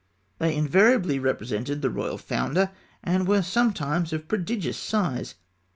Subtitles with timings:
[0.39, 2.71] They invariably represented the royal founder,
[3.03, 5.35] and were sometimes of prodigious size.